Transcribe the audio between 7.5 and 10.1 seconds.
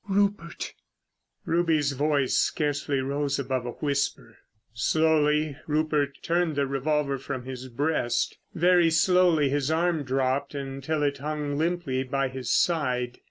breast. Very slowly his arm